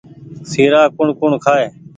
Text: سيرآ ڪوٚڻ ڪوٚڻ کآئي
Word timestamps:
سيرآ 0.51 0.81
ڪوٚڻ 0.95 1.07
ڪوٚڻ 1.19 1.31
کآئي 1.45 1.67